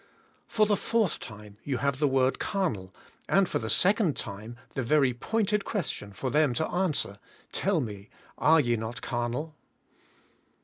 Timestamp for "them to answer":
6.31-7.19